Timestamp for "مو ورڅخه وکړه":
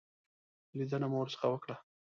1.11-1.75